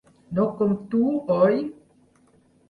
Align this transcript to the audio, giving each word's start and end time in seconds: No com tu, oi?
No 0.37 0.45
com 0.61 0.73
tu, 0.95 1.01
oi? 1.37 1.61